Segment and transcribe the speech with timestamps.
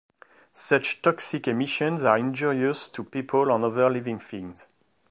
[0.55, 4.67] Such toxic emissions are injurious to people and other living things.